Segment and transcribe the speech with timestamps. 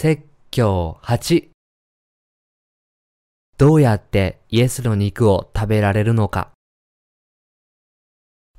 [0.00, 0.22] 説
[0.52, 1.48] 教8
[3.56, 6.52] どうやってイエスの肉を食べられるのか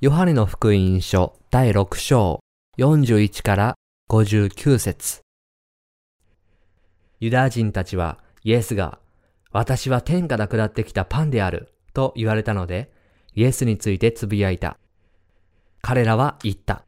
[0.01, 2.41] ヨハネの福音書第6章
[2.77, 3.75] 41から
[4.09, 5.21] 59節
[7.21, 8.99] ユダヤ人たちはイエスが
[9.53, 12.91] 私は天から下ってきたパンであると言われたので
[13.33, 14.77] イエスについてつぶやいた。
[15.81, 16.83] 彼らは言った。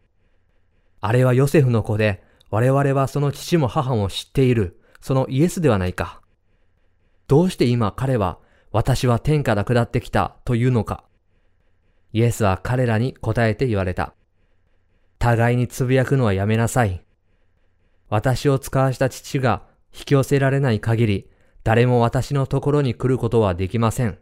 [1.00, 6.22] あれはヨセフの子で我々はその父も母も知っている、そのイエスではないか。
[7.28, 8.38] どうして今彼は、
[8.72, 11.06] 私は天から下ってきたというのか。
[12.14, 14.14] イエスは彼らに答えて言われた。
[15.18, 17.06] 互いにつぶやくのはやめなさい。
[18.10, 19.64] 私を使わした父が
[19.94, 21.30] 引き寄せられない限り、
[21.64, 24.20] 誰も私のところに来ることはできません。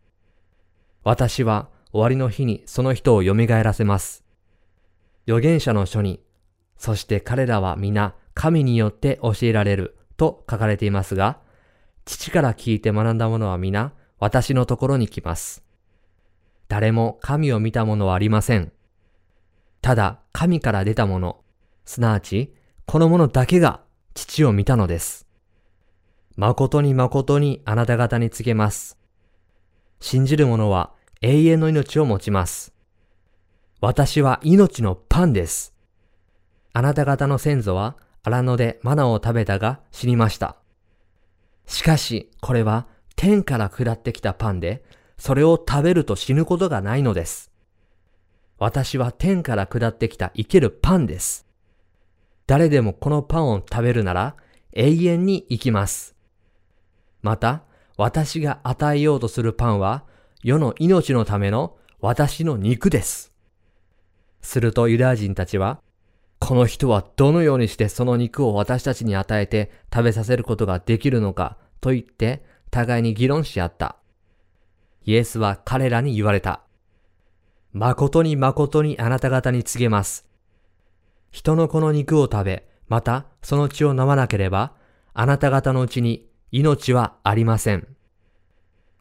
[1.04, 4.24] 私は終わりの日にその人を蘇らせます。
[5.28, 6.22] 預言者の書に、
[6.80, 11.40] そして彼らは皆神によって教えられると書かれていますが、
[12.06, 15.62] 父から聞いて学んだ者は皆私のところに来ます。
[16.70, 18.72] 誰も神を見た者はありません。
[19.82, 21.42] ただ神から出た者、
[21.86, 22.54] すなわち
[22.86, 23.82] この者だけが
[24.14, 25.28] 父を見たのです。
[26.38, 28.98] 誠に誠にあなた方に告げます。
[30.00, 32.74] 信じる者は永遠の命を持ちます。
[33.82, 35.74] 私は命のパンです。
[36.74, 40.58] あなた方の先祖は荒野でマナを食べたが死にました。
[41.66, 44.84] しかし、これは天から下ってきたパンで、
[45.18, 47.52] それを食べると死ぬことがないのです。
[48.58, 51.46] 私は天から下ってきた生けるパンです。
[52.48, 54.36] 誰でもこのパンを食べるなら
[54.74, 56.16] 永遠に生きます。
[57.22, 57.64] また、
[57.98, 60.06] 私が与えようとするパンは
[60.42, 63.34] 世の命のための私の肉です。
[64.42, 65.82] するとユダヤ人たちは
[66.40, 73.98] この人はどのようにしてその肉を私たちに与えて食べさせることができるのかと言って互いに議論し合った。
[75.06, 76.62] イエスは彼らに言われた。
[77.74, 80.26] 誠に誠にあなた方に告げます。
[81.32, 84.74] 人の子の肉を食べ、またその血を飲まなければ、
[85.14, 87.88] あなた方のうちに命はありません。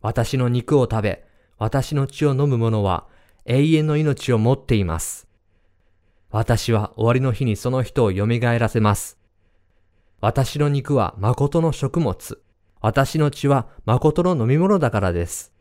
[0.02, 1.24] 私の肉を食べ、
[1.58, 3.06] 私の血を飲む者は
[3.46, 5.27] 永遠の命を持っています。
[6.30, 9.18] 私は終わりの日にその人を蘇らせます。
[10.20, 12.42] 私の肉は誠の食物。
[12.80, 15.52] 私の血は誠の飲み物だからです。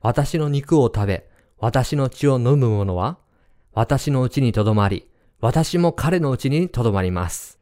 [0.00, 1.28] 私の肉を食べ、
[1.58, 3.18] 私の血を飲む者は、
[3.72, 5.08] 私のうちにとどまり、
[5.40, 7.58] 私も彼のうちにとどまります。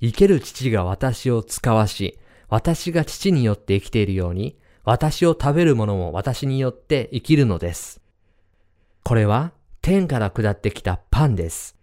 [0.00, 8.00] 生ける父が私を使わし、私が父によって生きているように、私を食べる者も私によって生きるのです。
[9.02, 9.52] これは
[9.84, 11.76] 天から下ってきたパンです。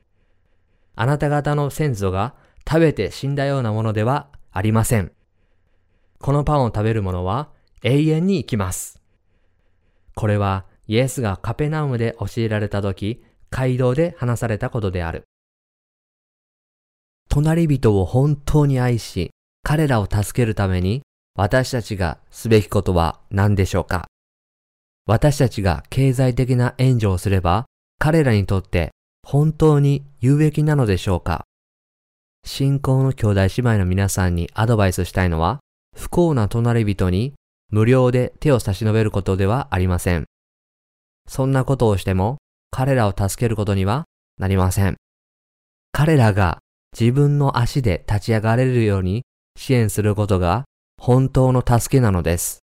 [0.95, 2.33] あなた方の先祖が
[2.67, 5.11] 食べて死んだようなものではありません。
[6.19, 7.51] このパンを食べる者は
[7.83, 8.99] 永遠に生きます。
[10.15, 15.25] これはイエスがカペナウムで教えられた時、街道で話されたことである。
[17.29, 19.29] 隣人を本当に愛し、
[19.61, 21.03] 彼らを助けるために
[21.35, 24.07] 私たちがすべきことは何でしょうか？
[25.05, 27.67] 私たちが経済的な援助をすれば
[28.03, 28.89] 彼らにとって
[29.21, 31.43] 本当に有益なのでしょうか？
[32.43, 35.59] 信仰の兄弟姉妹の皆さんにアドバイスしたいのは、
[35.95, 37.35] 不幸な隣人に
[37.69, 40.25] 無料で手を差し伸べることではありません。
[41.27, 42.39] そんなことをしても
[42.71, 44.05] 彼らを助けることには
[44.39, 44.97] なりません。
[45.91, 46.57] 彼らが
[46.99, 49.21] 自分の足で立ち上がれるように
[49.55, 50.63] 支援することが
[50.99, 52.61] 本当の助けなのです。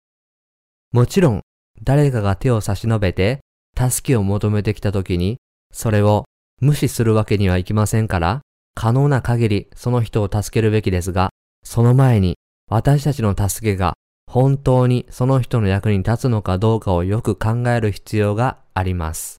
[0.92, 1.42] もちろん
[1.82, 3.40] 誰かが手を差し伸べて
[3.76, 5.36] 助けを求めてきた時に、
[5.72, 6.24] それを
[6.60, 8.40] 無視するわけにはいきませんから、
[8.74, 11.30] 可能な限りその人を助けるべきですが、
[11.62, 12.36] その前に
[12.70, 13.94] 私たちの助けが
[14.26, 19.38] 本当にその人の役に立つのかどうかをよく考える必要があります。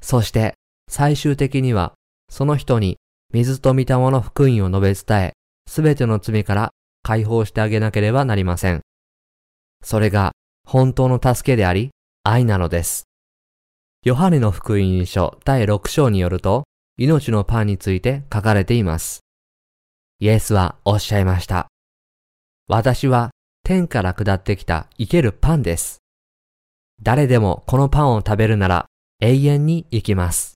[0.00, 0.54] そして
[0.88, 1.94] 最終的には
[2.30, 2.98] その人に
[3.32, 5.32] 水と御霊の福音を述べ伝え、
[5.66, 6.70] すべての罪から
[7.02, 8.82] 解放してあげなければなりません。
[9.82, 10.32] それが
[10.66, 11.90] 本当の助けであり、
[12.24, 13.07] 愛なのです。
[14.08, 16.64] ヨハネの福音書第6章によると、
[16.96, 19.20] 命のパンについて書かれています。
[20.18, 21.68] イエスはおっしゃいました。
[22.68, 23.32] 私は
[23.64, 25.98] 天から下ってきた生けるパンです。
[27.02, 28.86] 誰でもこのパンを食べるなら
[29.20, 30.54] 永遠に生きます。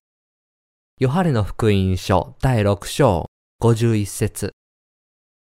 [0.99, 3.27] ヨハネの福音書第6章
[3.61, 4.53] 51節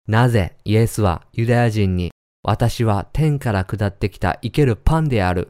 [0.07, 2.13] なぜイエスはユダヤ人に
[2.45, 5.49] 私は天から下ってきた生けるパンである？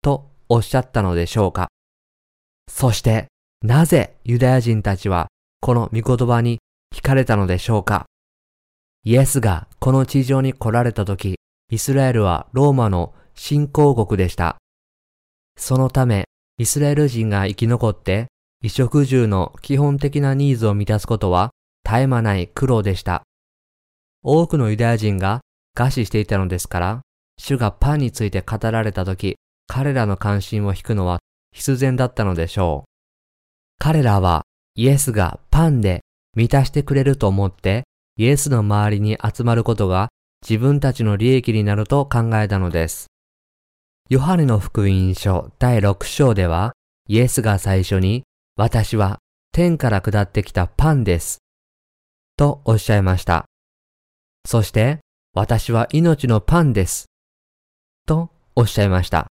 [0.00, 1.68] とおっしゃったのでしょうか
[2.68, 3.28] そして
[3.62, 5.28] なぜユダヤ人たちは
[5.62, 6.58] この御言葉に
[6.94, 8.06] 惹かれたのでしょうか
[9.02, 11.36] イエスがこの地上に来られた時、
[11.70, 14.58] イスラエルはローマの信仰国でした。
[15.56, 16.24] そのため、
[16.58, 18.26] イスラエル人が生き残って、
[18.60, 21.50] 衣食住の基本的なニーズを満たすことは
[21.82, 23.22] 絶え間ない苦労でした。
[24.22, 25.40] 多くのユダヤ人が
[25.74, 27.00] 餓死していたのですから、
[27.38, 29.36] 主がパンについて語られた時、
[29.72, 31.20] 彼らの関心を引くのは
[31.54, 32.90] 必然だったのでしょう。
[33.78, 34.42] 彼らは
[34.74, 36.00] イエスがパンで
[36.36, 37.84] 満たしてくれると思って
[38.16, 40.08] イエスの周りに集まることが
[40.42, 43.06] 自分たちの利益になると考えたのです。
[44.08, 46.72] ヨハネの福音書第6章では、
[47.08, 48.24] イエスが最初に、
[48.56, 49.20] 私は
[49.52, 51.38] 天から下ってきたパンです。
[52.36, 53.44] とおっしゃいました。
[54.46, 54.98] そして、
[55.32, 57.06] 私は命のパンです。
[58.06, 59.28] とおっしゃいました。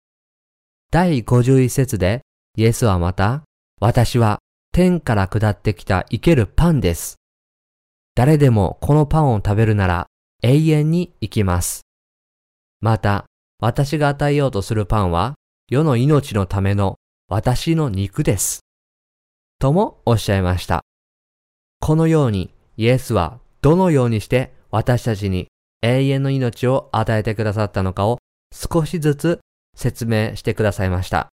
[0.93, 2.21] 第51節で、
[2.55, 3.45] イエスはまた、
[3.81, 4.41] 私は
[4.75, 7.17] 天から下ってきた生けるパンです。
[8.15, 10.07] 誰でもこのパンを食べるなら
[10.43, 11.81] 永遠に生きます。
[12.83, 13.25] また、
[13.59, 15.33] 私が与えようとするパンは、
[15.71, 16.97] 世の命のための
[17.27, 18.61] 私の肉です。
[19.61, 20.83] ともおっしゃいました。
[21.81, 25.49] このように、イエスはどのようにして私たちに
[25.81, 28.19] 永遠の命を与えてくださったのかを
[28.53, 29.41] 少しずつ
[29.77, 31.29] 説明してくださいました。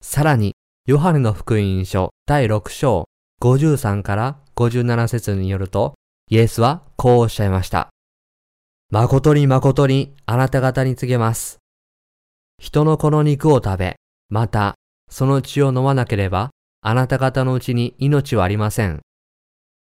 [0.00, 0.54] さらに、
[0.86, 3.04] ヨハネの福音書第6章
[3.40, 5.94] 53から57節によると、
[6.30, 7.88] イエスはこうおっしゃいました。
[8.90, 11.58] 誠に誠にあなた方に告げます。
[12.58, 13.96] 人の子の肉を食べ、
[14.28, 14.74] また
[15.10, 16.50] その血を飲まなければ、
[16.80, 19.00] あなた方のうちに命はありません。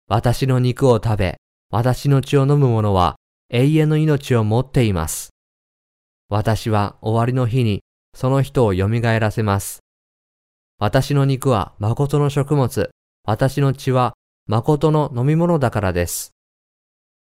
[0.08, 1.36] 私の肉を食べ、
[1.70, 3.16] 私の血を飲む者は
[3.48, 5.30] 永遠の命を持っています。
[6.30, 7.82] 私は終わりの日に
[8.14, 9.80] その人を蘇らせます。
[10.78, 12.90] 私の肉は誠の食物、
[13.24, 14.14] 私の血は
[14.46, 16.30] 誠の飲み物だからです。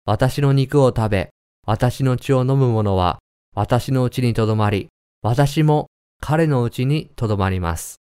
[0.05, 1.29] 私の肉を食べ、
[1.67, 3.19] 私の血を飲む者は、
[3.55, 4.87] 私のうちにとどまり、
[5.21, 5.87] 私も
[6.19, 7.97] 彼のうちにとどまります。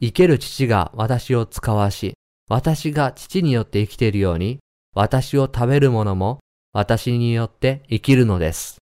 [0.00, 2.14] 生ける父が私を使わし、
[2.48, 4.58] 私が父によって生きているように、
[4.94, 6.40] 私を食べる者も
[6.72, 8.78] 私によって生きるのです。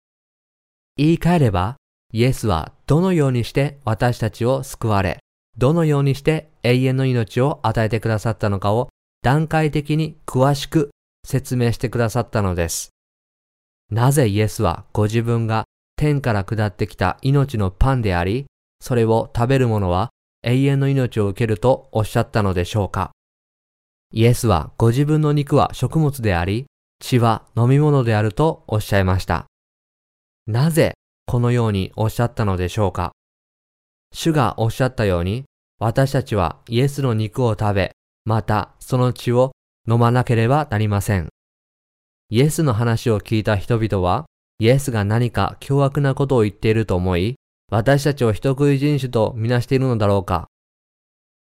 [0.96, 1.76] 言い換えれば、
[2.12, 5.18] イエスはどのようにして私たちを救われ、
[5.58, 8.88] どのようにして永遠の命を与えてくださったのかを
[9.22, 10.90] 段階的に詳しく
[11.26, 12.90] 説明してくださったのです。
[13.90, 15.64] なぜイエスはご自分が
[15.96, 18.46] 天から下ってきた命のパンであり、
[18.80, 20.10] それを食べる者は
[20.42, 23.12] 永遠の命を受けるとおっしゃったのでしょうか
[24.12, 26.66] イエスはご自分の肉は食物であり、
[27.00, 29.46] 血は飲み物であるとおっしゃいました。
[30.48, 30.94] なぜ
[31.26, 33.10] このようにおっしゃったのでしょうか？
[34.12, 35.44] 主がおっしゃったように、
[35.80, 37.90] 私たちはイエスの肉を食べ、
[38.24, 39.50] またその血を
[39.88, 41.28] 飲まなければなりません。
[42.30, 44.26] イエスの話を聞いた人々は、
[44.60, 47.34] イエスが何か凶悪なことを言っていると思い、
[47.68, 50.46] 私たちを人食い人種とみなしているのだろうか、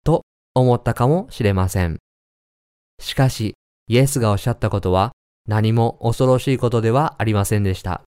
[0.05, 0.21] と
[0.55, 1.99] 思ったかもしれません。
[3.01, 3.53] しかし、
[3.87, 5.11] イエスがおっしゃったことは
[5.45, 8.01] 何も恐ろしいことではありませんでした。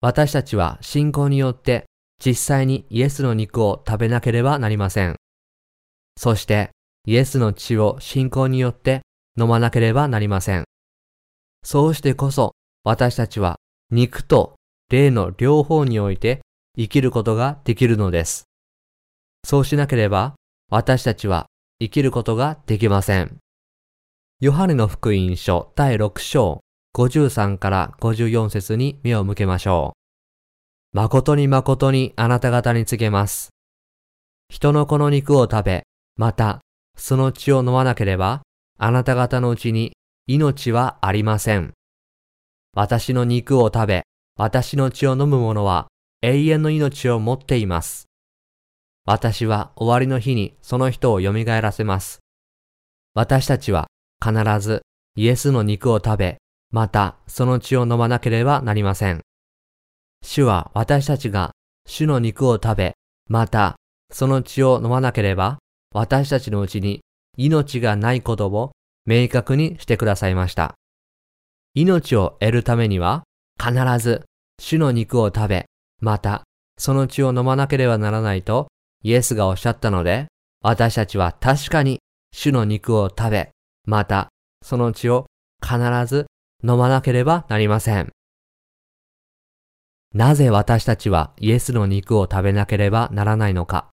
[0.00, 1.84] 私たちは信仰によって
[2.24, 5.16] 実際にイエスの肉を食べなければなりません。
[6.16, 6.70] そして、
[7.06, 9.00] イエスの血を信仰によって
[9.38, 10.64] 飲まなければなりません。
[11.62, 12.54] そうしてこそ
[12.84, 13.56] 私たちは
[13.90, 14.56] 肉と
[14.90, 16.40] 霊の両方において
[16.76, 18.44] 生きることができるのです。
[19.44, 20.34] そうしなければ
[20.70, 21.46] 私たちは
[21.80, 23.38] 生きることができません。
[24.40, 26.60] ヨハネの福音書第6章
[26.94, 29.94] 53から54節に目を向けましょ
[30.92, 30.96] う。
[30.96, 33.50] 誠に誠にあなた方に告げます。
[34.48, 35.84] 人の子の肉を食べ、
[36.16, 36.60] また
[36.96, 38.42] その血を飲まなければ、
[38.78, 39.92] あなた方のうちに
[40.26, 41.72] 命はありません。
[42.74, 44.02] 私の肉を食べ、
[44.36, 45.86] 私の血を飲む者は
[46.22, 48.06] 永遠の命を持っています。
[49.06, 52.20] 私は終わりの日にその人を蘇らせます。
[53.14, 53.86] 私たちは
[54.22, 54.82] 必ず
[55.16, 56.38] イエスの肉を食べ、
[56.70, 59.20] またその血を飲まなければなりません。
[60.22, 61.52] 主は私たちが
[61.86, 62.94] 主の肉を食べ、
[63.28, 63.76] また
[64.12, 65.58] その血を飲まなければ、
[65.92, 67.00] 私たちのうちに
[67.36, 68.70] 命がないことを
[69.06, 70.74] 明確にしてくださいました。
[71.74, 73.24] 命を得るためには
[73.58, 74.24] 必ず
[74.60, 75.66] 主の肉を食べ、
[76.00, 76.44] また
[76.78, 78.68] その血を飲まなければならないと
[79.02, 80.26] イエスがおっしゃったので、
[80.62, 81.98] 私たちは確かに
[82.32, 83.50] 主の肉を食べ、
[83.86, 84.28] また
[84.62, 85.26] その血を
[85.62, 86.26] 必ず
[86.62, 88.10] 飲まなければなりません。
[90.12, 93.90] なぜ私たちはイエスの肉を食べなければならないのか。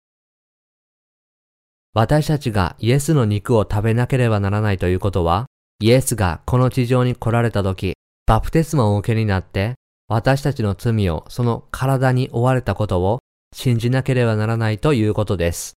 [1.95, 5.47] 私たちがイエスの肉を食べなければならないということは、
[5.79, 7.93] イエスがこの地上に来られた時、
[8.25, 9.73] バプテスマを受けになって、
[10.07, 13.19] 私たちの罪をその体に追われたことを
[13.53, 15.73] 信じなければならないということです。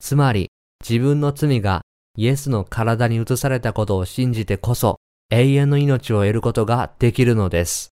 [0.00, 0.50] つまり、
[0.86, 1.82] 自分の罪が
[2.16, 4.99] イエスの体に移されたことを信じてこそ、
[5.30, 7.90] 永遠の命を得ることができるのです。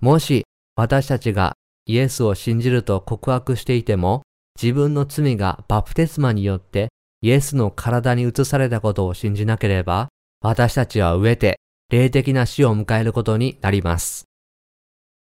[0.00, 0.44] もし、
[0.74, 1.52] 私たちが
[1.86, 4.22] イエスを信じると告白していても、
[4.60, 6.88] 自分の罪がバプテスマによって
[7.20, 10.08] イエスの体に移されたことを信じなければ、
[10.40, 14.24] 私たちは飢えて霊的な死を迎えることになります。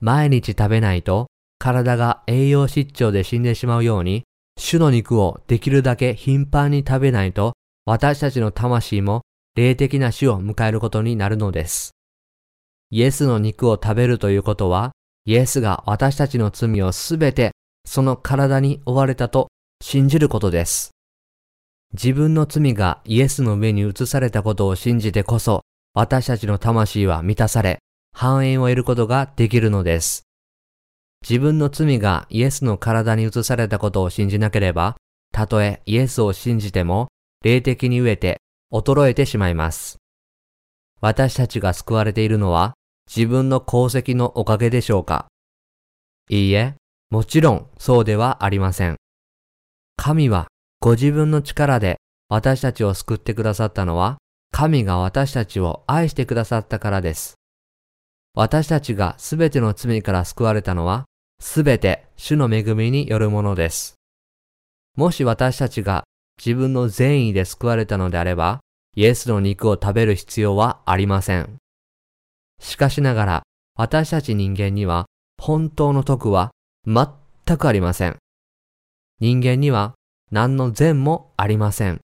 [0.00, 4.25] 毎日食べないと体が栄養失調で死んでしまうように、
[4.58, 7.54] 主の肉をできるだけ頻繁に食べないと、
[7.87, 9.23] 私たちの魂も
[9.57, 11.93] 霊的な死を迎えることになるのです。
[12.91, 14.93] イエスの肉を食べるということは、
[15.25, 17.53] イエスが私たちの罪をすべて
[17.87, 19.49] その体に追われたと
[19.83, 20.91] 信じることです。
[21.95, 25.63] 自分の罪がイエスの上に移されたことを信じてこそ、
[25.95, 27.79] 私たちの魂は満たされ、
[28.13, 30.25] 繁栄を得ることができるのです。
[31.27, 34.97] 自分の罪がイエスの体に移されたことを信じなければ、
[35.33, 37.09] たとえイエスを信じても、
[37.43, 38.41] 霊的に飢えて
[38.73, 39.99] 衰えてしまいます。
[41.00, 42.75] 私たちが救われているのは、
[43.06, 45.28] 自分の功績のおかげでしょうか
[46.28, 46.75] いいえ、
[47.11, 48.96] もちろんそうではありません。
[49.96, 50.49] 神は
[50.80, 54.18] ご自分の力で私たちを救ってくださったのは、
[54.50, 57.35] 神が私たちを愛してくださったからです。
[58.35, 61.04] 私たちがすべての罪から救われたのは、
[61.40, 63.94] すべて主の恵みによるものです。
[64.96, 66.04] もし私たちが
[66.38, 68.61] 自分の善意で救われたのであれば、
[68.95, 71.57] イエスの肉を食べる必要はありません。
[72.61, 73.43] しかしながら、
[73.76, 75.07] 私たち人間には
[75.38, 76.50] 本当の徳は
[76.87, 77.07] 全
[77.59, 78.16] くありません。
[79.21, 79.95] 人間には
[80.31, 82.00] 何の善もありません。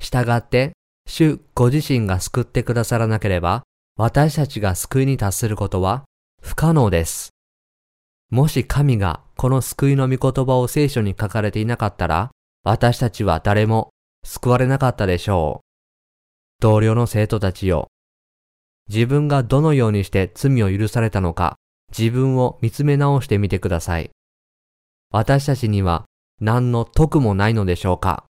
[0.00, 0.72] したがって、
[1.06, 3.62] 主ご自身が救ってくださらなければ、
[3.96, 6.04] 私たちが救いに達することは
[6.42, 7.30] 不可能です。
[8.30, 12.30] もし神がこの救いの御言葉を聖書に書かれていなかったら、
[12.66, 13.90] 私たちは誰も
[14.24, 15.64] 救われなかったでしょう。
[16.60, 17.88] 同僚の生徒たちよ。
[18.88, 21.56] 自分がどのようにして罪を許されたのか、
[21.96, 24.10] 自分を見つめ直してみてください。
[25.10, 26.06] 私たちには
[26.40, 28.24] 何の得もないのでしょうか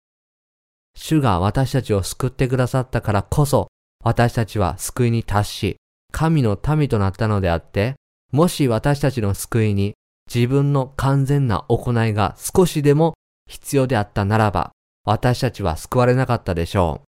[0.95, 3.69] 主が私たちを救ってくださったからこそ、
[4.03, 5.77] 私たちは救いに達し、
[6.11, 7.97] 神の民となったのであって、
[8.31, 9.93] もし私たちの救いに
[10.33, 13.13] 自分の完全な行いが少しでも
[13.53, 14.73] 必要であったならば、
[15.05, 17.05] 私たちは救われなかったでしょう。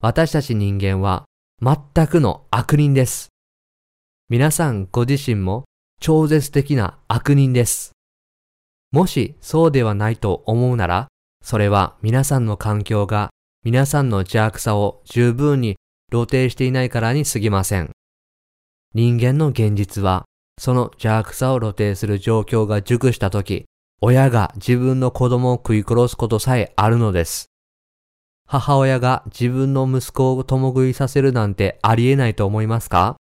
[0.00, 1.24] 私たち人間は
[1.62, 3.28] 全くの悪人です。
[4.28, 5.64] 皆さんご自身も
[6.00, 7.92] 超絶的な悪人です。
[8.92, 11.08] もしそうではないと思うなら、
[11.42, 13.30] それは皆さんの環境が
[13.64, 15.76] 皆さんの邪悪さを十分に
[16.10, 17.90] 露呈していないからに過ぎません。
[18.94, 20.24] 人間の現実は、
[20.60, 23.66] その邪悪さを露呈する状況が熟したとき、
[24.00, 27.50] 親が自分の子供を食い殺すことさえあるのです。
[28.46, 33.16] 母親が自分の息子を共食いさせるなんてありえないと思いますか？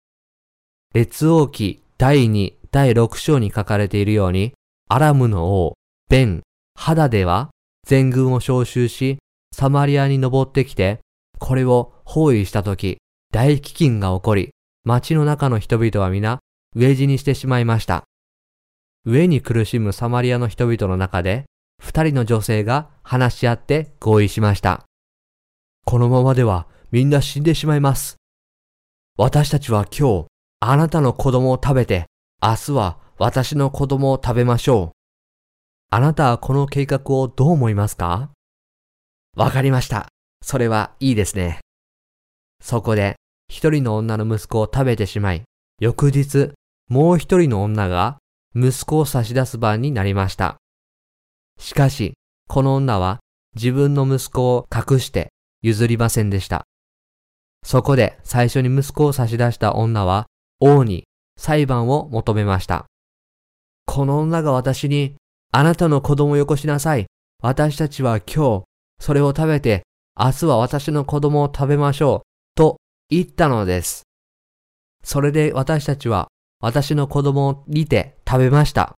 [0.96, 4.53] 列王記第2、第6章に書かれているように、
[4.89, 5.74] アラムの王、
[6.10, 6.42] ベン、
[6.75, 7.51] ハダでは
[7.86, 9.20] 全軍を召集し、
[9.56, 11.00] サマリアに登ってきて、
[11.38, 12.98] これを包囲したとき、
[13.32, 14.50] 大飢饉が起こり、
[14.86, 16.39] 町の中の人々は皆、
[16.75, 18.03] 飢え死にしてしまいました。
[19.05, 21.45] 飢えに苦しむサマリアの人々の中で、
[21.81, 24.86] 二人の女性が話し合って合意しました。
[25.86, 28.15] このままではみんな死んでしまいます。
[29.17, 30.27] 私たちは今日、
[30.62, 32.05] あなたの子供を食べて、
[32.41, 34.98] 明日は私の子供を食べましょう。
[35.89, 38.29] あなたはこの計画をどう思いますか？
[39.36, 40.07] わかりました。
[40.41, 41.60] それはいいですね。
[42.62, 43.17] そこで、
[43.50, 45.43] 一人の女の息子を食べてしまい、
[45.79, 46.51] 翌日、
[46.89, 48.17] もう一人の女が
[48.55, 50.57] 息子を差し出す番になりました。
[51.60, 52.13] しかし、
[52.48, 53.19] この女は
[53.55, 55.29] 自分の息子を隠して
[55.62, 56.63] 譲りませんでした。
[57.63, 60.27] そこで最初に息子を差し出した女は
[60.60, 61.05] 王に
[61.38, 62.86] 裁判を求めました。
[63.86, 65.15] この女が私に、
[65.51, 67.05] あなたの子供をよこしなさい。
[67.41, 68.63] 私たちは今日、
[69.00, 69.83] それを食べて、
[70.17, 72.27] 明日は私の子供を食べましょう。
[72.55, 72.77] と
[73.10, 74.03] 言ったのです。
[75.03, 76.29] それで私たちは、
[76.65, 78.96] 私の子供を見て食べました。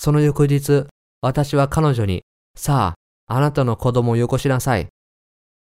[0.00, 0.86] その翌日、
[1.20, 2.24] 私は彼女に、
[2.56, 2.96] さ
[3.28, 4.88] あ、あなたの子供をよこしなさい。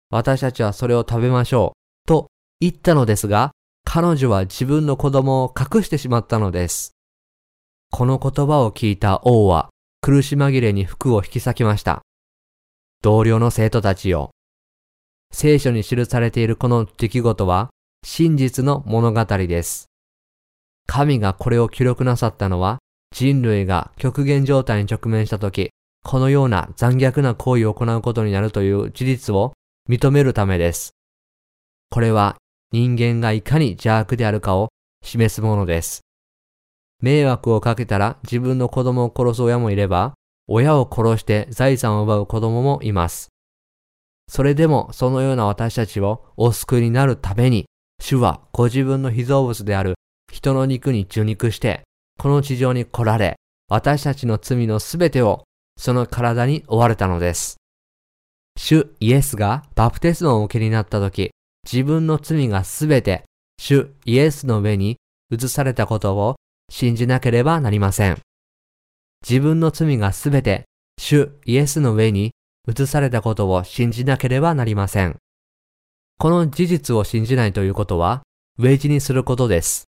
[0.09, 2.09] 私たちはそれを食べましょう。
[2.09, 2.29] と
[2.61, 3.51] 言ったのですが、
[3.85, 6.93] 彼女は自分の子供を隠してしまったのです。
[7.91, 9.69] この言葉を聞いた王は
[10.01, 12.01] 苦し紛れに服を引き裂きました。
[13.03, 14.31] 同僚の生徒たちよ。
[15.33, 17.69] 聖書に記されているこの出来事は
[18.03, 19.88] 真実の物語です。
[20.89, 22.79] 神がこれを記録なさったのは
[23.15, 25.71] 人類が極限状態に直面した時、
[26.03, 29.53] このような残虐な行為を行うことになるという事実を
[29.89, 30.93] 認めるためです。
[31.91, 32.37] これは
[32.73, 34.71] 人間がいかに邪悪であるかを
[35.05, 36.01] 示すものです。
[37.01, 40.15] 迷惑をかけたら自分の子供を殺す親もいれば、
[40.49, 43.29] 親を殺して財産を奪う子供もいます。
[44.27, 47.67] それでもそのような私たちをお救いになるために、
[48.01, 49.95] 主はご自分の被造物である
[50.33, 51.83] 人の肉に受肉して、
[52.19, 53.37] この地上に来られ、
[53.69, 55.45] 私たちの罪のすべてを
[55.77, 57.57] その体に追われたのです。
[58.57, 61.31] 主イエスがバプテスマを受けになった時、
[61.71, 63.25] 自分の罪がすべて
[63.61, 64.97] 主イエスの上に
[65.31, 66.37] 移されたことを
[66.71, 68.19] 信じなければなりません。
[69.29, 70.65] 自分の罪がすべて
[70.99, 72.33] 主イエスの上に
[72.69, 75.17] 移されたことを信じなければなりません。
[76.19, 78.23] この事実を信じないということは、
[78.59, 79.88] ウェイジにすることです。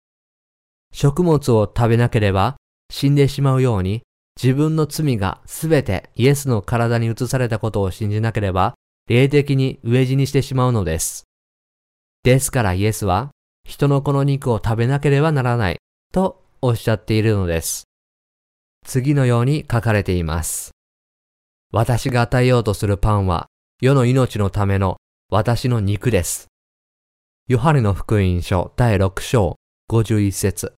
[0.95, 2.55] 食物を食べなければ
[2.89, 4.01] 死んでしまうように、
[4.41, 8.75] 自分の罪がすべてイエスの体に移されたことを信じなければ、
[9.07, 11.25] 霊的に飢え死にしてしまうのです。
[12.23, 13.31] ですからイエスは、
[13.65, 15.77] 人の子の肉を食べなければならない
[16.13, 17.83] とおっしゃっているのです。
[18.85, 20.71] 次のように書かれています。
[21.73, 23.47] 私が与えようとするパンは、
[23.81, 24.95] 世の命のための
[25.29, 26.47] 私の肉です。
[27.49, 29.57] ヨハネの福音書第6章
[29.91, 30.73] 51節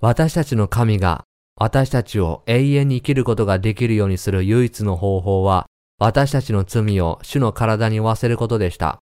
[0.00, 1.24] 私たちの神が
[1.60, 5.66] 私たちを永遠に生きることができるようにする唯一の方法は、
[5.98, 9.00] 私たちの罪を主の体に負わせることでした。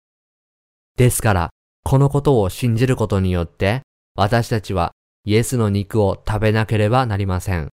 [0.96, 1.50] ですから、
[1.84, 3.82] このことを信じることによって、
[4.16, 4.94] 私たちは
[5.26, 7.68] イエスの肉を食べなければなりません。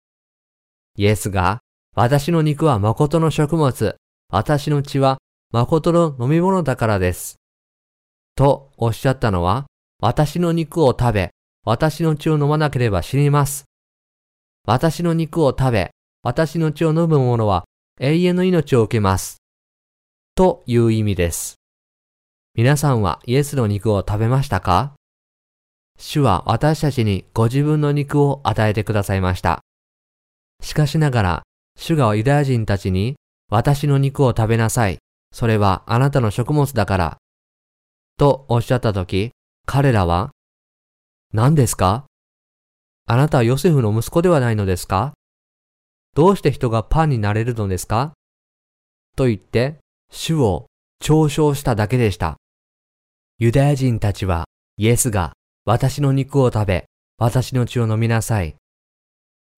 [0.97, 1.59] イエスが、
[1.95, 3.97] 私の肉は誠の食物、
[4.31, 5.19] 私の血は
[5.51, 7.35] 誠の飲み物だからです。
[8.35, 9.67] とおっしゃったのは、
[10.01, 11.31] 私の肉を食べ、
[11.63, 13.65] 私の血を飲まなければ死にます。
[14.65, 15.91] 私の肉を食べ、
[16.23, 17.65] 私の血を飲む者は
[17.99, 19.37] 永遠の命を受けます。
[20.33, 21.55] という意味です。
[22.55, 24.93] 皆さんはイエスの肉を食べましたか？
[25.99, 29.61] 主は私たちにご自分の肉を与えてくださいました。
[30.63, 31.43] しかしながら、
[31.77, 33.15] 主がユダヤ人たちに、
[33.49, 34.97] 私の肉を食べなさい。
[35.31, 37.17] それはあなたの食物だから。
[38.17, 39.31] とおっしゃったとき、
[39.67, 40.31] 彼らは、
[41.33, 42.07] 何ですか？
[43.07, 45.13] あなたはヨセフの息子ではないのですか？
[46.13, 48.11] どうして人がパンになれるのですか？
[49.15, 49.77] と言って、
[50.11, 50.65] 主を
[51.01, 52.35] 嘲笑しただけでした。
[53.39, 54.43] ユダヤ人たちは、
[54.75, 55.31] イエスが
[55.63, 56.85] 私の肉を食べ、
[57.17, 58.57] 私の血を飲みなさい。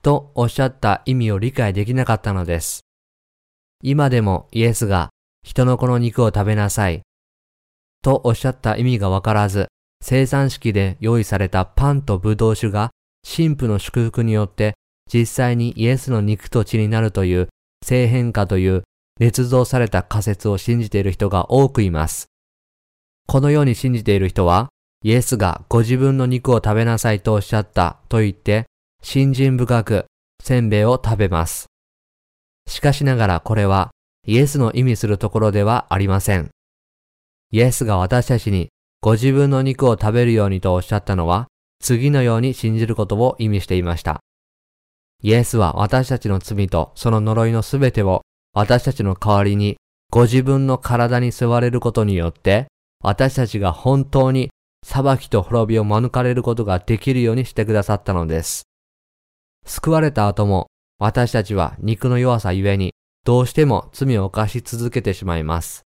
[0.04, 2.82] とおっしゃった意味を理解できなかったのです。
[3.82, 5.10] 今でもイエスが
[5.42, 7.02] 人の子の肉を食べなさい。
[8.04, 9.70] とおっしゃった意味がわからず、
[10.04, 12.92] 生産式で用意されたパンとブドウ酒が
[13.26, 14.74] 神父の祝福によって
[15.12, 17.48] 実際にイエスの肉と血になるという
[17.84, 18.84] 性変化という
[19.22, 22.28] 捏造された仮説を信じている人が多くいます。
[23.28, 24.70] このように信じている人は、
[25.04, 28.66] イエスがご自分の肉を食べなさいとおっしゃったと言って、
[29.02, 30.06] 信心深く
[30.44, 31.68] せんべいを食べます。
[32.68, 33.92] しかしながらこれは
[34.26, 36.50] イエスの意味するところではありません。
[37.52, 38.70] イエスが私たちに
[39.04, 41.48] ご自分の肉を食べるようにとおっしゃったのは、
[41.82, 44.22] 次のように信じることを意味していました。
[45.22, 48.22] イエスは私たちの罪とその呪いのすべてを
[48.54, 49.76] 私たちの代わりに
[50.10, 52.68] ご自分の体に座れることによって
[53.02, 54.52] 私たちが本当に
[54.86, 58.64] 裁きと滅びを免れることができるようにしてくださったのです。
[59.66, 62.94] 救われた後も私たちは肉の弱さゆえに
[63.26, 65.82] どうしても罪を犯し続けてしまいます。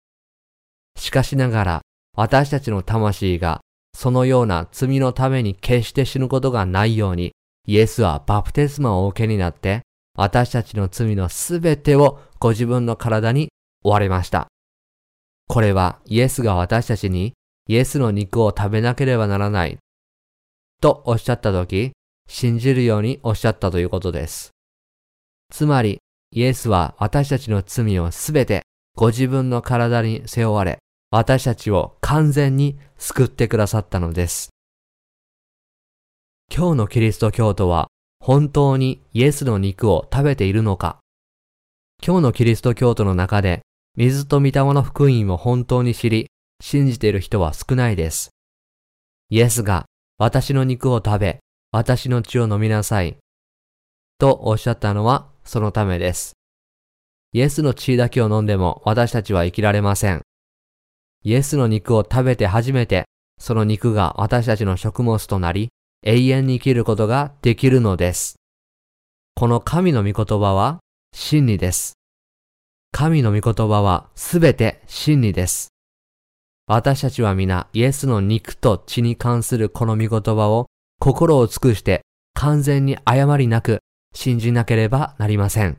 [0.98, 1.83] しかしながら
[2.16, 3.61] 私たちの魂が
[3.94, 7.33] そのような罪のために決して死ぬことがないように、
[7.66, 9.83] イエスはバプテスマをお受けになって、
[10.16, 13.48] 私たちの罪のすべてをご自分の体に
[13.85, 14.48] 追われました。
[15.48, 17.35] これはイエスが私たちに
[17.68, 19.79] イエスの肉を食べなければならない
[20.81, 21.92] とおっしゃったとき、
[22.29, 24.50] 信じるようにおっしゃったということです。
[25.52, 25.98] つまり、
[26.33, 28.62] イエスは私たちの罪をすべて
[28.94, 30.79] ご自分の体に背負われ、
[31.11, 34.51] 私たちを完全に救ってくださったのです。
[36.55, 37.88] 今日のキリスト教徒は
[38.21, 40.99] 本当にイエスの肉を食べているのか？
[42.05, 43.62] 今日のキリスト教徒の中で
[43.97, 46.27] 水と御霊の福音を本当に知り、
[46.61, 48.31] 信じている人は少ないです。
[49.31, 49.87] イエスが
[50.19, 51.38] 私の肉を食べ、
[51.73, 53.16] 私の血を飲みなさい。
[54.19, 56.33] とおっしゃったのはそのためです。
[57.33, 60.23] イエスの血だけを飲んでも私たちは生きられません。
[61.22, 63.05] イエスの肉を食べて初めて、
[63.38, 65.68] その肉が私たちの食物となり、
[66.05, 68.37] 永遠に生きることができるのです。
[69.35, 70.79] この神の御言葉は
[71.12, 71.94] 真理です。
[72.92, 75.68] 神の御言葉はすべて真理です。
[76.66, 80.66] 私たちは皆イエスの肉と血に関するこの御言葉を
[80.98, 82.00] 心を尽くして
[82.35, 83.81] 完全に誤りなく
[84.14, 85.76] 信じなければなりません。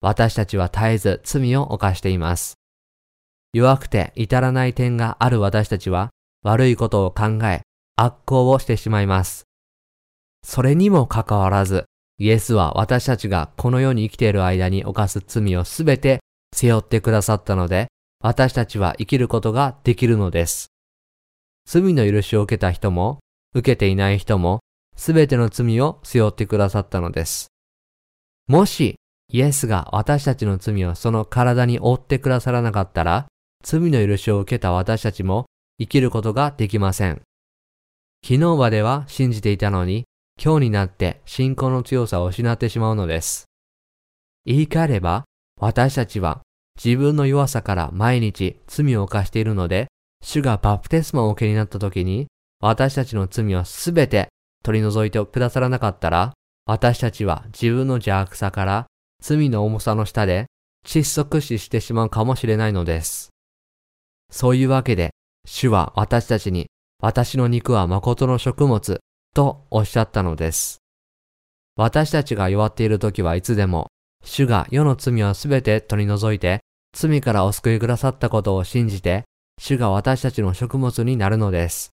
[0.00, 2.57] 私たちは絶えず罪を犯しています。
[3.52, 6.10] 弱くて至らない点がある私たちは
[6.42, 7.62] 悪いことを考え
[7.96, 9.44] 悪行をしてしまいます。
[10.44, 11.84] それにもかかわらず、
[12.18, 16.20] イエスは私たちがこの世に生きている間に犯す罪をすべて
[16.54, 17.88] 背負ってくださったので、
[18.20, 20.68] 私たちは生きることができるのです。
[21.66, 23.20] 罪の許しを受けた人も、
[23.54, 24.60] 受けていない人も、
[24.96, 27.48] すべての罪を背負ってくださったのです。
[28.48, 28.96] もし、
[29.30, 33.28] イエスが私たちの罪をその体に負ってくださらなかったら、
[33.64, 35.46] 罪の許しを受けた私たちも
[35.78, 37.22] 生きることができません。
[38.24, 40.04] 昨日までは信じていたのに、
[40.42, 43.46] 今日になって信仰の強さを失ってしまうのです。
[44.44, 45.24] 言い換えれば、
[45.60, 46.40] 私たちは
[46.82, 49.88] 自分の弱さから毎日罪を犯しているので、
[50.22, 52.26] 主がバプテスマを受けになった時に、
[52.60, 54.28] 私たちの罪をすべて
[54.64, 56.32] 取り除いてくださらなかったら、
[56.66, 58.86] 私たちは自分の邪悪さから
[59.22, 60.46] 罪の重さの下で
[60.86, 63.30] 窒息死してしまうかもしれないのです。
[64.30, 65.10] そういうわけで、
[65.46, 66.66] 主は私たちに、
[67.00, 69.00] 私の肉は誠の食物
[69.34, 70.78] とおっしゃったのです。
[71.76, 73.86] 私たちが弱っている時はいつでも、
[74.24, 76.60] 主が世の罪をすべて取り除いて、
[76.92, 79.24] 罪からお救いくださったことを信じて、
[79.60, 81.90] 主が私たちの食物になるのです。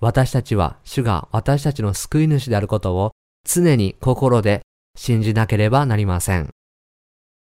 [0.00, 3.12] 私たちは主が私たちの救い主であることを
[3.44, 4.62] 常に心で
[4.96, 6.50] 信じなければなりません。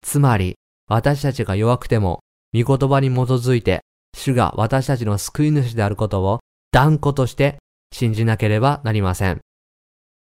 [0.02, 0.56] つまり、
[0.88, 2.20] 私たちが弱くても、
[2.54, 3.80] 御言葉に基づいて、
[4.16, 6.40] 主が私たちの救い主であることを
[6.72, 7.58] 断固として
[7.92, 9.40] 信じなければなりません。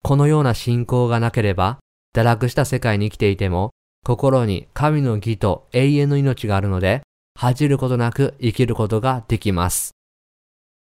[0.04, 1.80] このような信仰がなければ、
[2.16, 3.72] 堕落した世界に生きていても、
[4.06, 7.04] 心に神の義と永遠の命があるので、
[7.36, 9.92] 恥じることなく生きることができます。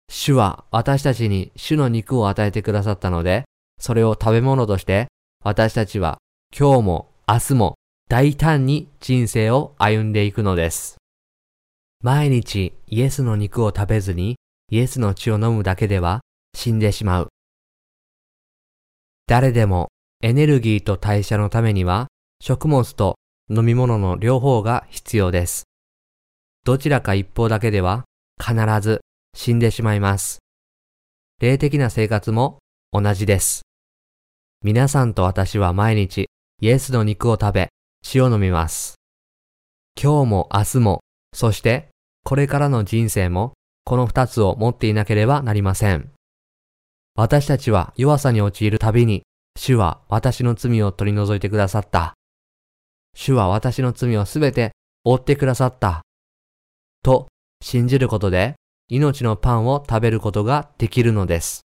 [0.09, 3.43] 主は私たちに主の肉を与えてくださったので、
[3.79, 5.07] それを食べ物として
[5.43, 6.17] 私たちは
[6.57, 7.75] 今日も明日も
[8.09, 10.98] 大胆に人生を歩んでいくのです。
[12.01, 14.37] 毎日イエスの肉を食べずに
[14.71, 16.21] イエスの血を飲むだけでは
[16.55, 17.27] 死んでしまう。
[19.27, 19.89] 誰でも
[20.21, 22.07] エネルギーと代謝のためには
[22.41, 23.15] 食物と
[23.49, 25.63] 飲み物の両方が必要です。
[26.63, 28.05] どちらか一方だけでは
[28.39, 29.01] 必ず
[29.35, 30.39] 死んでしまいます。
[31.41, 32.59] 霊的な生活も
[32.93, 33.63] 同じです。
[34.63, 36.27] 皆さんと私は毎日
[36.61, 37.69] イエスの肉を食べ
[38.03, 38.95] 血を飲みます。
[40.01, 41.01] 今日も明日も、
[41.33, 41.88] そして
[42.23, 43.53] これからの人生も
[43.85, 46.11] この二つを持っていなければなりません。
[47.15, 49.23] 私たちは弱さに陥るたびに、
[49.57, 52.13] 主は私の罪を取り除いてくださった。
[53.15, 54.71] 主は私の罪をすべて
[55.03, 56.01] 負ってくださった。
[57.03, 57.27] と
[57.61, 58.55] 信じることで
[58.89, 61.61] 命のパンを食べることができるのです。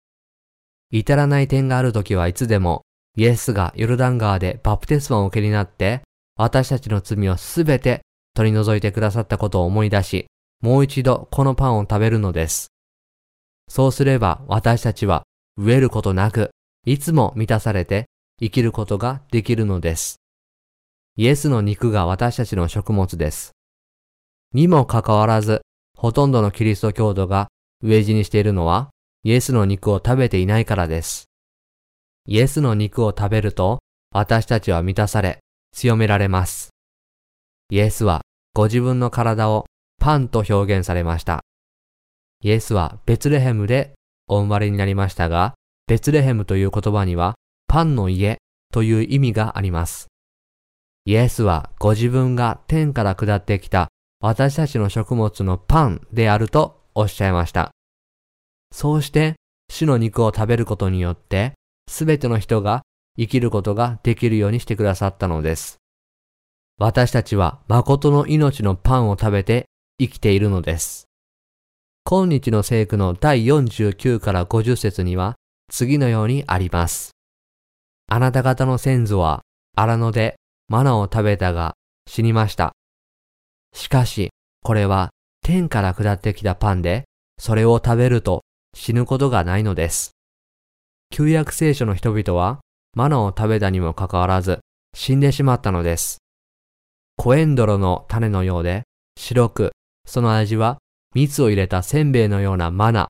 [0.90, 2.82] 至らない点があるときはいつでも
[3.16, 6.02] イエスがヨルダン川でバプテスマを受けになって
[6.36, 8.00] 私たちの罪をすべて
[8.34, 10.26] 取り除いてくださったことを思い出し、
[10.60, 12.68] もう一度このパンを食べるのです。
[13.68, 15.22] そうすれば私たちは
[15.58, 16.50] 飢えることなく、
[16.84, 18.06] いつも満たされて
[18.40, 20.16] 生きることができるのです。
[21.16, 23.52] イエスの肉が私たちの食物です。
[24.54, 25.62] にもかかわらず、
[25.96, 27.48] ほとんどのキリスト教徒が
[27.84, 28.90] 飢え死にしているのは、
[29.24, 31.24] イエスの肉を食べていないからです。
[32.26, 33.80] イエスの肉を食べると、
[34.12, 35.40] 私たちは満たされ、
[35.72, 36.70] 強められます。
[37.70, 38.22] イエスは
[38.54, 39.66] ご自分の体を
[39.98, 41.40] パンと表現されました。
[42.40, 43.94] イエスはベツレヘムで
[44.28, 45.54] お生まれになりましたが、
[45.86, 47.34] ベツレヘムという言葉には
[47.66, 48.38] パンの家
[48.72, 50.08] という意味があります。
[51.04, 53.88] イエスはご自分が天から下ってきた
[54.20, 57.70] 私たちの食物のパンであるとおっしゃいました。
[58.72, 59.36] そうして
[59.70, 61.54] 主の肉を食べることによって
[61.88, 62.82] すべての人が
[63.18, 65.78] 生きることができるようにしてくださったのです。
[66.78, 69.66] 私たちは誠の命のパンを食べて
[70.00, 71.08] 生きているのです。
[72.08, 75.34] 今日の聖句の第49から50節には
[75.70, 77.10] 次のようにあります。
[78.08, 79.42] あなた方の先祖は
[79.76, 80.36] 荒野で
[80.68, 81.74] マナを食べたが
[82.06, 82.72] 死にました。
[83.74, 84.30] しかし、
[84.62, 85.10] これは
[85.42, 87.04] 天から下ってきたパンで、
[87.38, 88.42] それを食べると
[88.74, 90.12] 死ぬことがないのです。
[91.10, 92.60] 旧約聖書の人々は、
[92.94, 94.60] マナを食べたにもかかわらず、
[94.94, 96.18] 死んでしまったのです。
[97.16, 98.82] コエンドロの種のようで、
[99.16, 99.72] 白く、
[100.08, 100.78] その味は
[101.14, 103.08] 蜜を入れたせんべいのようなマナ。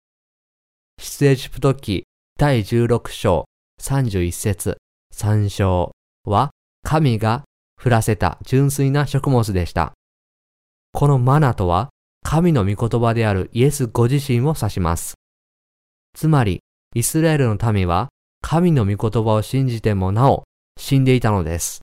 [1.00, 2.06] 出エジプト記
[2.36, 3.44] 第16章
[3.80, 4.78] 31節
[5.14, 5.92] 3章
[6.24, 6.50] は
[6.82, 7.44] 神が
[7.80, 9.92] 降らせた純粋な食物でした。
[10.92, 11.90] このマナとは
[12.24, 15.14] 神の御言葉であるイエスご自身を指します。
[16.14, 16.58] つまり、
[16.96, 18.08] イスラエルの民は
[18.42, 20.42] 神の御言葉を信じてもなお
[20.76, 21.80] 死んでいたのです。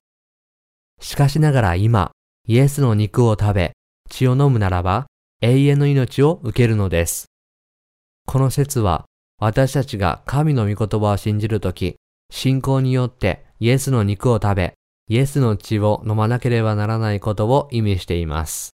[0.99, 2.11] しかしながら今、
[2.49, 3.71] イエスの肉を食べ、
[4.09, 5.07] 血を飲むならば
[5.41, 7.25] 永遠の命を受けるのです。
[8.25, 9.05] この説は
[9.37, 11.95] 私たちが神の御言葉を信じるとき、
[12.31, 14.73] 信仰によってイエスの肉を食べ、
[15.07, 18.71] イエスの血を飲まなければならないことを意味しています。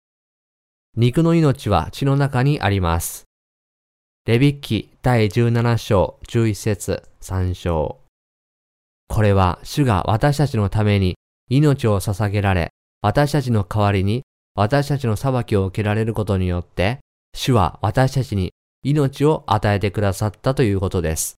[0.96, 3.24] 肉の命は血の中にあります。
[4.26, 8.00] レビッキ第17章11節3章。
[9.08, 11.14] これは主が私たちのために
[11.48, 14.22] 命を捧げられ、私たちの代わりに
[14.60, 16.98] 私たちの裁きを受けられることによって、
[17.32, 21.36] 主は私たちに命を与えてくださったということです。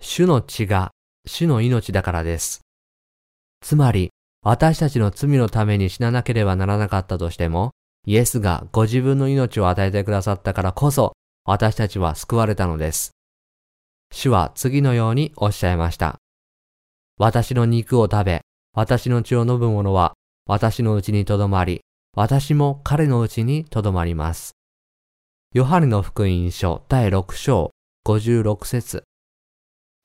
[0.00, 0.92] 主の血が
[1.26, 2.60] 主の命だからです。
[3.60, 7.72] つまり、私たちの罪のために死ななければならなかったとしても、
[8.06, 13.10] イエスがご自分の命を与えてくださったからこそ、私たちは救われたのです。
[14.12, 16.18] 主は次のようにおっしゃいました。
[17.18, 18.42] 私の肉を食べ、
[18.74, 20.12] 私の血を飲む者は、
[20.46, 21.80] 私のうちにとどまり、
[22.14, 24.52] 私も彼のうちにとどまります。
[25.54, 27.70] ヨハネの福音書第6章
[28.06, 29.04] 56節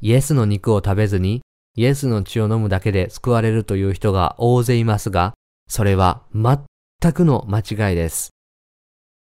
[0.02, 1.42] イエスの肉を食べずに
[1.76, 5.34] イエスの血を飲むだけで救われるという人が大勢いますが、
[5.68, 8.30] それは全くの間違いです。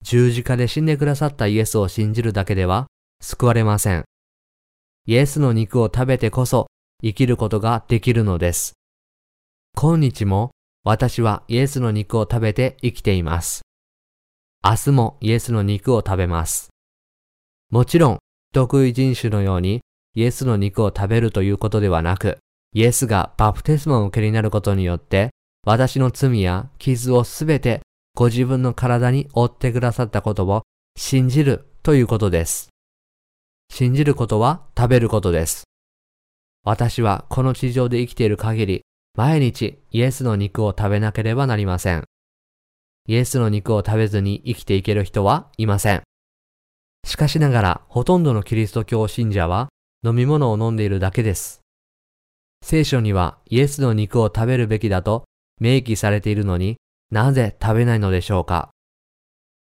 [0.03, 2.87] 十字架で死んでくださったイエスを信じるだけでは
[3.21, 4.05] 救われません。
[5.07, 6.69] イエスの肉を食べてこそ
[7.03, 8.75] 生きることができるのです。
[9.75, 10.53] 今日も
[10.85, 13.63] 私はイエスの肉を食べて生きています。
[14.65, 16.71] 明日もイエスの肉を食べます。
[17.71, 18.19] もちろん、
[18.53, 19.81] 得意人種のように
[20.15, 22.39] イエスの肉を食べるということではなく、
[22.75, 25.31] イエスがバプテスマを受けになることによって、
[25.65, 27.83] 私の罪や傷をすべて
[28.15, 30.63] ご自分の体に負ってくださったことを
[30.97, 32.69] 信じるということです。
[33.71, 35.65] 信じることは食べることです。
[36.65, 38.81] 私はこの地上で生きている限り、
[39.19, 42.05] 毎日イエスの肉を食べなければなりません。
[43.09, 46.05] イエスの肉を食べずに生きていける人はいません。
[47.05, 49.71] しかしながら、ほとんどのキリスト教信者は
[50.05, 51.63] 飲み物を飲んでいるだけです。
[52.63, 55.25] 聖書にはイエスの肉を食べるべきだと
[55.61, 56.77] 明記されているのに
[57.11, 58.71] なぜ食べないのでしょうか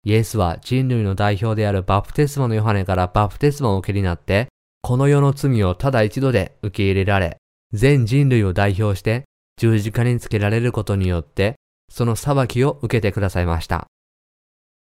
[0.05, 4.47] イエスは人類の代表であるバプテスマのヨハネからバプテスマを受けになって、
[4.81, 7.35] この世の罪をただ一度で受け入れられ、
[7.73, 9.25] 全人類を代表して
[9.61, 11.53] 十字架につけられることによって
[11.87, 13.85] その裁きを受けてくださいました。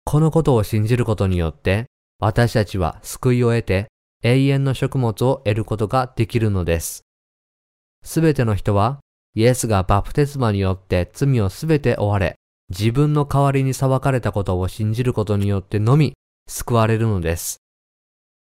[0.07, 1.85] このことを信じることによって、
[2.19, 3.89] 私たちは救いを得て
[4.23, 7.03] 永遠の食物を得ることができるのです。
[8.03, 9.01] すべての人は、
[9.35, 12.37] イエスがバプテスマによって罪をすべて追われ、
[12.71, 16.15] 自分の代わりに裁かれたことを信じることによってのみ
[16.49, 17.59] 救われるのです。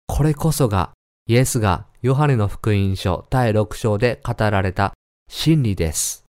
[0.07, 0.91] これこそが、
[1.27, 4.93] イエスがヨハネの福音書第6章で語られた
[5.33, 6.25] 真理です。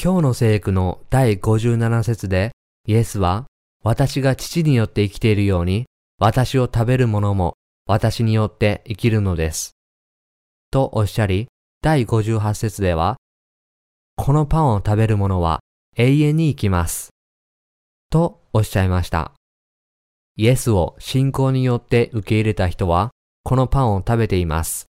[0.00, 2.52] 今日の聖句の第57節で、
[2.86, 3.46] イエスは、
[3.82, 5.84] 私が父によって生きているように、
[6.16, 7.54] 私を食べる者も
[7.86, 9.72] 私によって生きるのです。
[10.70, 11.48] とおっしゃり、
[11.82, 13.16] 第58節では、
[14.16, 15.60] このパンを食べる者は
[15.96, 17.10] 永遠に生きます。
[18.10, 19.32] とおっしゃいました。
[20.36, 23.10] イエスを信仰によって受け入れた人は、
[23.42, 24.86] このパンを食べています。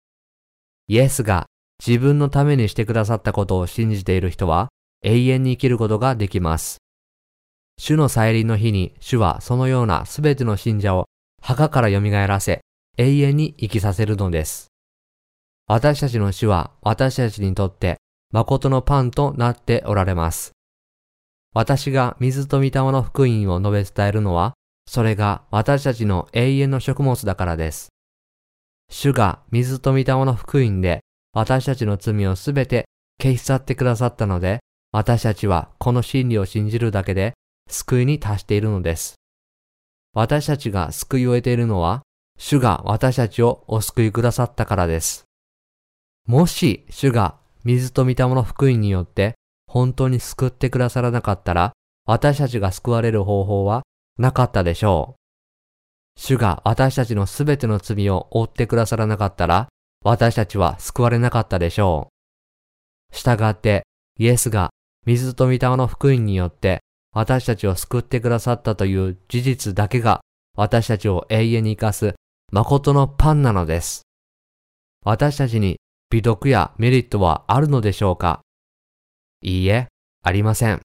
[0.88, 1.48] イエスが
[1.86, 4.70] 自分のためにしてくださったことを信じている人は、
[5.04, 6.78] 永遠に生きることができます。
[7.78, 11.06] 主の再臨の日に主はそのようなすべての信者を
[11.42, 12.62] 墓から蘇らせ、
[12.98, 14.68] 永遠に生きさせるのです。
[15.68, 17.98] 私たちの主は私たちにとって
[18.32, 20.52] 誠のパンとなっておられます。
[21.54, 24.54] 私が水と御霊の福音を述べ伝えるのは、
[24.88, 27.90] それが私たちの永遠の食物だからです。
[28.90, 31.02] 主が水と御霊の福音で
[31.34, 32.86] 私たちの罪をすべて
[33.22, 34.60] 消し去ってくださったので、
[34.92, 37.34] 私たちはこの真理を信じるだけで
[37.68, 39.16] 救いに達しているのです。
[40.14, 42.04] 私たちが救いを得ているのは、
[42.38, 45.26] 主が私たちをお救いくださったからです。
[46.28, 49.36] もし主が水と御霊の福音によって
[49.68, 51.74] 本当に救ってくださらなかったら、
[52.06, 53.82] 私たちが救われる方法は
[54.20, 55.20] なかったでしょう。
[56.16, 59.68] 主が私たちのすべての罪を負ってくださらなかったら、
[60.04, 62.10] 私たちは救われなかったでしょ
[63.12, 63.16] う。
[63.16, 63.84] したがって、
[64.20, 64.70] イエスが
[65.06, 66.80] 水と御霊の福音によって
[67.14, 70.22] 私たちを救ってくださったという事実だけが
[70.56, 72.16] 私たちを永遠に生かす
[72.52, 74.02] 誠のパンなのです。
[75.06, 75.78] 私たちに
[76.10, 78.42] 美徳やメリットはあるのでしょうか
[79.42, 79.88] いいえ、
[80.22, 80.82] ありません。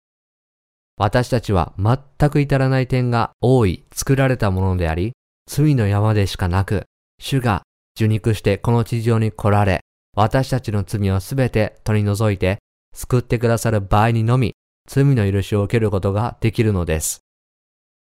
[0.96, 5.12] 私たちは全く至らない点が多い作られたものであり、
[5.46, 6.84] 罪の山でしかなく、
[7.20, 7.62] 主が
[7.98, 9.80] 受肉してこの地上に来られ、
[10.14, 12.58] 私たちの罪をすべて取り除いて、
[12.94, 14.54] 救ってくださる場合にのみ、
[14.88, 17.22] 罪の許しを受けることができるのです。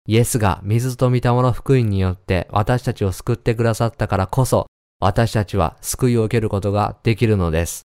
[0.07, 4.66] イエスが水と御霊の福音によって私たちを救ってくださったからこそ、
[5.01, 7.83] 私たちは救いを受けることができるのです。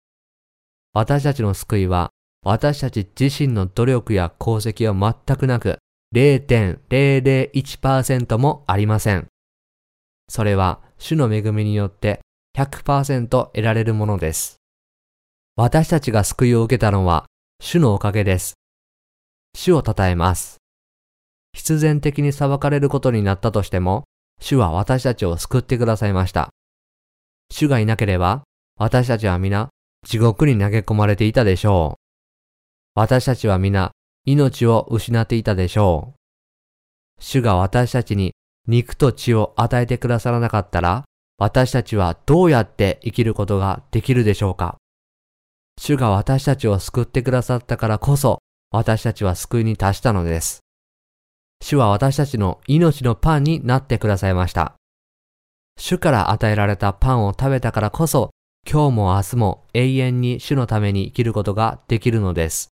[0.93, 2.11] 私たちの救いは、
[2.43, 5.79] 私たち自身の努力や功績は全くなく、
[6.15, 9.29] 0.001%もありません。
[10.29, 12.21] それは、主の恵みによって
[12.57, 14.57] 100%得られるものです。
[15.57, 17.27] 私たちが救いを受けたのは、
[17.61, 18.55] 主のおかげです。
[19.55, 20.59] 主を称えます。
[21.55, 24.05] 必然的に裁かれることになったとしても、
[24.41, 26.51] 主は私たちを救ってくださいました。
[27.51, 28.43] 主がいなければ、
[28.79, 29.71] 私たちは皆、
[30.05, 32.01] 地獄に投げ込まれていたでしょう。
[32.95, 33.93] 私たちは皆、
[34.27, 37.23] 命を失っていたでしょう。
[37.23, 38.33] 主が私たちに
[38.67, 41.05] 肉と血を与えてくださらなかったら、
[41.39, 44.77] 私たちはどうやって生きることができるでしょうか？
[45.79, 48.39] 主が私たちを救ってくださったからこそ、
[48.71, 50.61] 私たちは救いに達したのです。
[51.63, 54.75] 主は私たちの命のパンになってくださいました。
[55.79, 58.31] 主から与えられたパンを食べたからこそ、
[58.71, 62.71] 今日も明日も永遠に主のために生きることができるのです。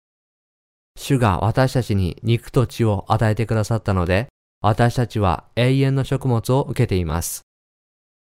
[0.98, 4.28] 主が私たちに肉と血を与えてくださったので、
[4.66, 7.42] 私たちは永遠の食物を受けています。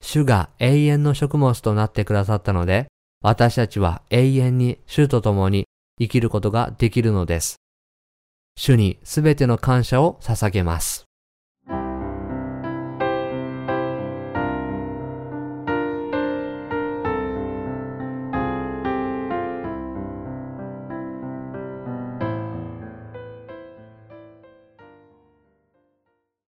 [0.01, 2.87] 主が永遠の食物となってくださったので、
[3.21, 5.67] 私たちは永遠に主と共に
[6.01, 7.57] 生きることができるのです。
[8.57, 11.05] 主にすべての感謝を捧げます。